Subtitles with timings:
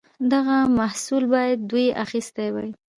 [0.31, 2.69] دغه محصول باید دوی اخیستی وای.